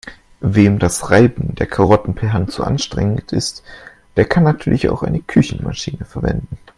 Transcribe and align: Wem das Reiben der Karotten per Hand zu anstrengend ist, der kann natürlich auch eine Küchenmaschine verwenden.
Wem 0.39 0.79
das 0.79 1.11
Reiben 1.11 1.53
der 1.53 1.67
Karotten 1.67 2.15
per 2.15 2.33
Hand 2.33 2.51
zu 2.51 2.63
anstrengend 2.63 3.31
ist, 3.33 3.61
der 4.15 4.25
kann 4.25 4.43
natürlich 4.43 4.89
auch 4.89 5.03
eine 5.03 5.21
Küchenmaschine 5.21 6.05
verwenden. 6.05 6.57